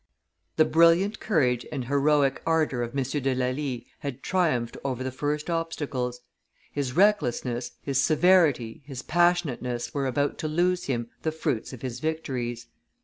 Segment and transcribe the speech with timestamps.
[0.55, 3.03] The brilliant courage and heroic ardor of M.
[3.03, 6.21] de Lally had triumphed over the first obstacles;
[6.71, 11.99] his recklessness, his severity, his passionateness were about to lose him the fruits of his
[11.99, 12.65] victories.